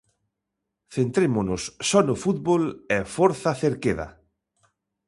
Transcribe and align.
Centrémonos 0.95 1.61
só 1.89 1.99
no 2.07 2.15
fútbol 2.23 2.63
e 2.95 2.97
forza 3.15 3.51
Cerqueda. 3.61 4.07